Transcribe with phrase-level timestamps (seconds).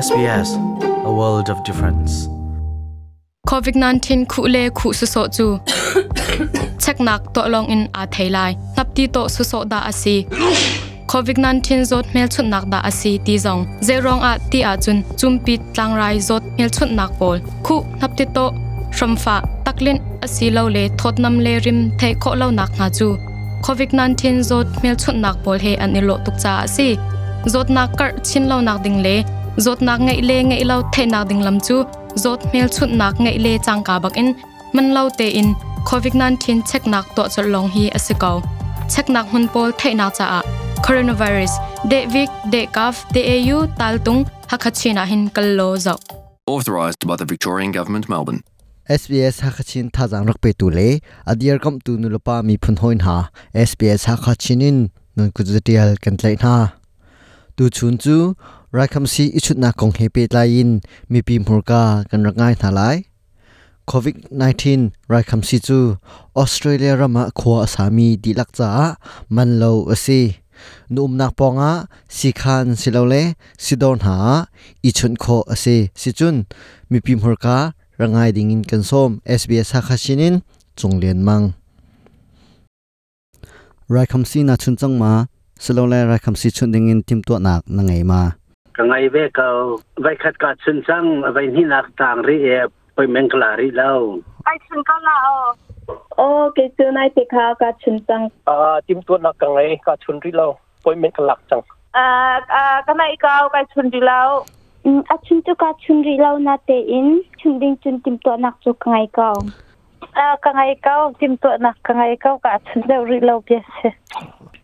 [0.00, 0.48] SBS
[1.04, 2.12] A World of Difference
[3.48, 5.58] COVID-19 khu lê khu su so chu
[6.80, 10.24] chắc nak to long in a thei lai nap ti to su so da asi
[11.08, 15.02] COVID-19 zot mel chut nak da asi ti zong ze rong a ti a chun
[15.16, 18.46] chum pi tlang rai zot mel chut nak pol khu nap ti to
[18.98, 19.36] from fa
[19.66, 23.08] taklin asi lo le thot nam le rim the kho lo nak nga chu
[23.62, 24.14] COVID-19
[24.48, 26.88] zot mel chut nak pol he an ilo tuk cha asi
[27.52, 29.16] zot nak kar chin lo nak ding le
[29.60, 31.76] zot nak ngai le ngai lo the nak ding lam chu
[32.22, 34.34] zot mel chut nak ngai le chang ka bak in
[34.74, 35.52] man lo te in
[35.88, 38.40] covid 19 check nak to chol long hi asikau
[38.92, 40.42] check nak hun pol the na cha a
[40.84, 41.50] coronavirus
[41.90, 43.20] de vik de kaf de
[43.52, 45.96] au tal tung hakachina hin kallo zo
[46.46, 48.40] authorized by the Victorian government Melbourne
[48.90, 53.28] SBS Hakachin thajang rakpe tu le adiar kam tu nu lopa mi phun hoin ha
[53.54, 56.52] SBS Hakachinin nun kujatial kan tlai na
[57.56, 58.34] tu chun chu
[58.78, 60.70] ราคำซีอิชุดนาคงเฮเปตลนยิน
[61.12, 62.96] มีปีมูกากันรักง่ายทลาย
[63.90, 64.56] COVID-19
[65.12, 65.80] รายคำซีจู
[66.36, 68.70] ออสเตรเลียรมาขวสามีดีลักจ้า
[69.36, 70.20] มันเลวอซี
[70.94, 71.72] นุ่มนักปองะ
[72.16, 73.14] สิคันสิเลวเล
[73.64, 74.16] สิโดนหา
[74.84, 76.36] อิชุนโคอซีสิจุน
[76.90, 77.58] มีปีมูกา
[78.00, 80.34] รัง่ายดิ่งินกันส้ม SBS ฮักชินิน
[80.80, 81.42] จงเลียนมัง
[83.94, 85.12] รายคำซีนาชุนจังมา
[85.62, 88.22] สิเลวเลรายคำซีชุนดิ่งินทิมตัวหนักนังไงมา
[88.76, 89.44] ka ngai ve ka
[90.04, 92.60] vai khat ka chun chang vai ni nak tang ri e
[92.96, 93.98] poi meng kla ri lao
[94.52, 95.34] ai chun ka la o
[96.24, 96.26] o
[96.58, 98.54] ke chu nai te kha ka chun chang a
[98.86, 100.50] tim tu na ka ngai ka chun ri lao
[100.86, 101.64] poi meng kla chang
[102.04, 102.08] a
[102.86, 104.30] ka nai ka ka chun ri lao
[105.16, 108.36] a chun tu ka chun ri lao na te in chun ding chun tim tu
[108.46, 109.32] nak chu ka ngai ka
[110.18, 113.78] อ่ากังไงเก้าจิมตัวนักกังไงเก้ากะฉันเดาริเราเปียเส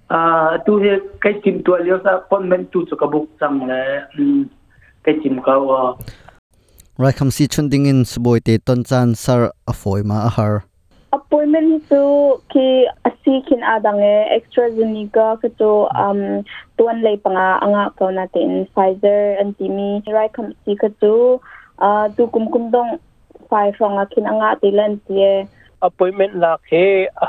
[0.08, 3.60] À, tu he kai chim tu leo sa pon men tu chu ka buk chang
[3.68, 4.44] le
[5.04, 5.94] kai chim ka ờ.
[6.98, 10.30] right kham si chun ding in suboi te ton chan sar a foi ma a
[10.36, 10.54] har
[11.18, 12.00] appointment tu
[12.52, 12.66] ki
[13.08, 15.70] asi kin adang e extra zenica ka to
[16.04, 16.20] um
[16.78, 20.12] tuan lei panga anga ka natin Pfizer and timi e.
[20.16, 21.36] right kham si ka tu
[21.86, 22.90] ờ, tu kum kum dong
[23.50, 25.34] Pfizer anga kin anga tilan tie
[25.86, 26.80] appointment la ke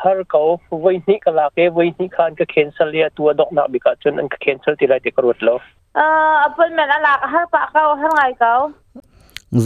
[0.04, 3.52] har ko voi ni ka la ke voi ni khan ka cancel ya tu dok
[3.58, 7.44] na bika chun an ka cancel ti lai te karot lo uh, appointment ala har
[7.56, 8.52] pa ka har ngai ka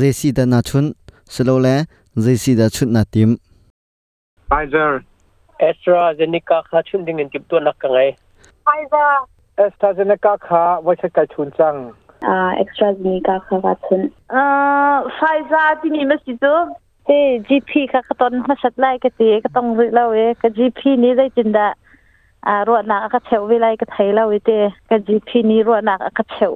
[0.02, 0.90] jesi da na chun
[1.38, 1.76] selo le
[2.28, 3.38] jesi da chut na tim
[4.52, 4.92] Pfizer
[5.70, 9.12] AstraZeneca kha chun ding en tip tu nak ka ngai Pfizer
[9.68, 11.82] AstraZeneca kha wa se ka chun chang
[12.28, 14.06] uh, AstraZeneca kha wa chun
[14.42, 16.56] uh, Pfizer ti ni ma si tu
[17.08, 21.68] ฮ้ยจีพีค่ะก็ต้นมาชัดไล่กตีก็ต้องรู้แล้วเอก็จีพีนี้ได้จินดา
[22.48, 24.56] อ่ารวดหนักก็เชวเวลาก็ไทยแล้วเตะ
[24.90, 26.54] ก็จีพีนี้รวดหนักก็เชว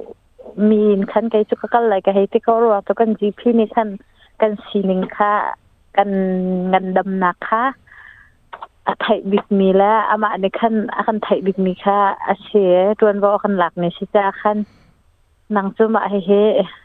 [0.70, 3.88] มีนขันไกจุกก็ไลลก็ให้ที่เขารวดตัวกันจีพีนี้ขัน
[4.40, 5.32] กันสี่หนึ่งค่ะ
[5.96, 6.08] กัน
[6.68, 7.64] เงินดำหนักค่ะ
[8.86, 14.58] อาไทยบิ๊กมีแล้วอามาในขั้นอขันไทยบิ๊กมีค่ะอาเชียัวนว่าขันหลักในชิจ้าขัน
[15.56, 16.30] นางจุมาเฮเฮ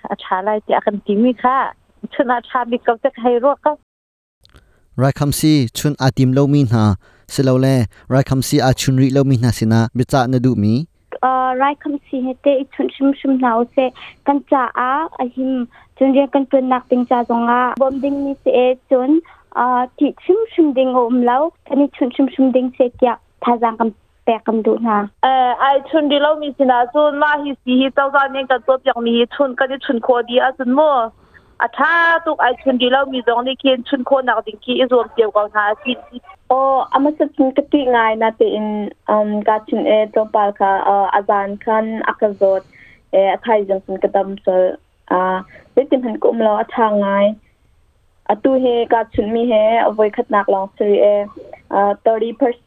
[0.10, 1.60] อาชาไลจะขันทีมีค่ะ
[2.14, 3.72] ชุนอาชาบิกขาจะให้รัวก็
[5.02, 6.84] รายคำซีชุนอาทิมเลามีนา
[7.34, 7.68] สิเลาแล
[8.14, 10.74] รายคำซีอาชุนริเลามีนาสินะบิจานดูมี
[11.22, 13.78] เอ่อรายคำซีเหเตอชุนชุมชุมนาวเส
[14.28, 15.52] กันจ้าอาอหิม
[15.98, 18.46] จุนเรียกันเป็นนักเป็นจ้าจงอาบอมดิงนี่เซ
[18.90, 19.12] จุน
[19.56, 23.14] เอ่อที่ชุมชุมดิงโอมเล้วกันนี่ชุนชุมชุมดิงเสกยา
[23.44, 23.90] ท่าจังกัน
[24.26, 30.82] แปกกันดูนะเอ่อไอชุนดิเลามีสินะจุนมาฮิสีฮิเจ้าจานเนี่ยกันตัวอย่างมีชุนกันที่ชุนโคดีอาชุนม
[31.62, 35.94] อาชาตุกไอชุนดีเรามีจองในเคียนชุนโคนักดิงคีอีรวมเกี่ยวกับหาสิ
[36.48, 36.60] โอ๋อ
[36.92, 38.68] อามาสักินกติง่ายนะเตอิน
[39.10, 42.62] อืมกาชินเอตรงปาลค่ะอ่าอาจารย์คันอักษร
[43.12, 44.48] เอ่อใครจังสุนกระดมเซ
[45.12, 45.38] อ่า
[45.74, 47.08] เล่นหันกุมเราอาทางไง
[48.30, 49.54] อาตูเฮกาชุนมีเฮ
[49.84, 51.08] เอาไว้ขัดนักลองสรีเอ
[51.74, 52.66] อ่า30%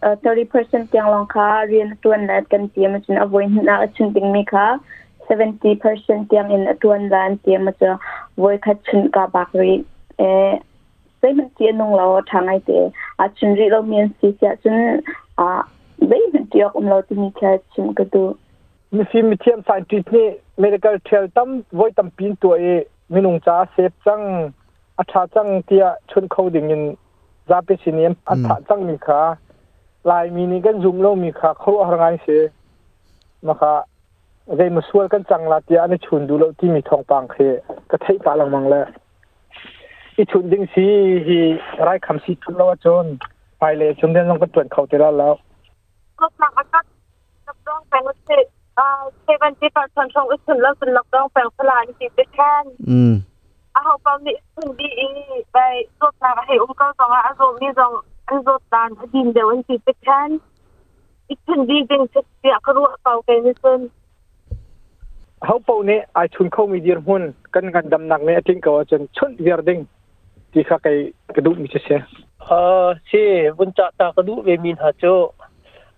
[0.00, 0.32] เอ่
[0.64, 4.68] อ30%ยังลองค่ะเรียนตัวนั้กันเตียมจนเอาไว้น้าชุนดิงมีค่ะ
[5.28, 7.98] seventy percent tiang in tuan lan tiang ma cha
[8.40, 9.72] voi kha chun ka bak ri
[10.26, 10.26] e
[11.20, 12.78] sei man ti nong lo thangai te
[13.24, 14.78] a chun ri lo mien si cha chun
[15.44, 15.46] a
[16.10, 18.24] bei man ti ok um lo ti ni kha chun ka du
[18.98, 20.22] mi si mi thiam sai ti ni
[20.66, 21.48] medical trail tam
[21.80, 22.76] voi tam pin to e
[23.16, 24.26] mi nong cha sep chang
[24.98, 26.84] a tha chang tia chun khau ding in
[27.50, 29.20] za pe siniam a tha chang ni kha
[30.12, 32.38] lai mi ni kan zum lo mi kha khau har ngai se
[33.46, 33.74] ma kha
[34.54, 37.36] เรมาสวลกันจังลาเตียนชุนดูแล้วที่มีทองปางเค
[37.90, 38.84] ก็ไทยปาลังมังแล้ว
[40.16, 40.86] อีชุนดิงสี
[41.26, 41.38] ฮี
[41.84, 43.06] ไรคำสีทุนแล้วจน
[43.58, 45.34] ไปเลยชุนเดนลงกระตุวนเขาเจอแล้ว
[46.20, 46.62] ก็หลังก็
[47.46, 48.28] รับร้องแปลงว่าเซ
[48.76, 53.12] เออเซเวนที่าร์ชนชงอีชุนแล้วเป็นรักร้องแปลงพลายนี่ป็นแค่นอืม
[53.74, 55.08] อาเขาปอมนี่ชุนดีอี
[55.52, 55.56] ไป
[56.00, 57.92] รถนาให้อุ้มก็สองอาโซมีสอง
[58.28, 60.28] อันรถตานดินเดี๋ยวีันติดแค่น
[61.28, 62.02] อีชุนดีจริง
[62.38, 63.80] เสียก็รู้เปล่าแกนี่ซึ่ง
[65.44, 67.22] เขาปูนี่ไอชุนเข้ามีเดีรหุ่น
[67.54, 69.78] กันกันดำหนักเนี่ยทิ้งก็ว่าจนชุนเดียร์ดิ้ง
[70.52, 70.88] ที่ข้าไก
[71.34, 72.00] กระดูกมีเสีย
[72.44, 72.50] เอ
[72.84, 73.24] อใช่
[73.58, 75.04] บนจักตากระดูกเวมินหาโจ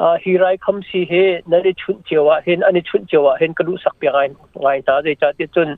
[0.00, 1.12] อาฮีไรคำสีเฮ
[1.50, 4.28] นั่นได้ชุนเจียวะเห็นอันนี้ชุนเจียวะเห็นกระดูกสักเปียงไง
[4.62, 5.68] ไงตะเดจาเดจน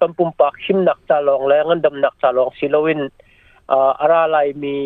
[0.00, 3.00] กำปุ่มปากหิมหนักตาลองแล้วงันดำหนักตาลองสิโลวิน
[3.70, 4.76] อ่าอะไรมี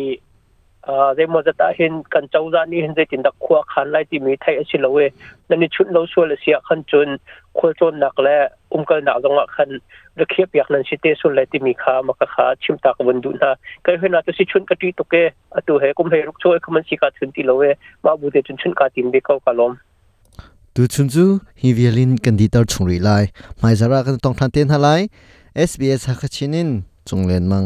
[0.87, 5.07] อเดมาจะตาเห็นกันเจ้าด้านี้เห็นจะตินดักขวาขันไล่ที่มีไทยอาชิลเวน่
[5.57, 7.09] นนี่ชุดเราช่วยเสียขันจน
[7.57, 8.37] คว้าจนหนักและ
[8.71, 9.69] อุ้มกันหนักลงขัน
[10.15, 13.51] เราเขียบอยากนั้นชิเตสุนไล่ที่มีขามากขาชิมตากวันดูนะ
[13.85, 15.15] ก็เห็นอาตัวสิชุดกระตีตุกเก
[15.55, 17.63] อตัวเฮกุมเฮรุกช่วยขมันสิกาถุนตีเลเว
[18.05, 19.71] มาบุเดจนชุนกาตินเบกเอากลม
[20.73, 21.25] ดูชุนจู
[21.59, 23.09] ฮิวิลินกันดีต่อรชงรีไล
[23.59, 24.87] ไม่จะรักกันต้องทันเตียนอะไล
[25.69, 26.67] SBS ฮักชินิน
[27.07, 27.65] จงเลนมัง